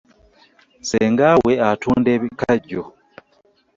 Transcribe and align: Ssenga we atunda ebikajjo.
Ssenga 0.81 1.29
we 1.45 1.53
atunda 1.69 2.09
ebikajjo. 2.17 2.83